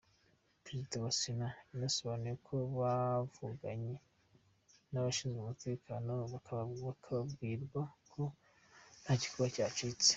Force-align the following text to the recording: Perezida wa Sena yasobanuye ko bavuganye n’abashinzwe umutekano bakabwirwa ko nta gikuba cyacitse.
Perezida 0.65 0.95
wa 1.03 1.11
Sena 1.19 1.49
yasobanuye 1.83 2.35
ko 2.47 2.55
bavuganye 2.77 3.95
n’abashinzwe 4.91 5.37
umutekano 5.41 6.13
bakabwirwa 6.85 7.81
ko 8.11 8.21
nta 9.01 9.13
gikuba 9.21 9.47
cyacitse. 9.55 10.09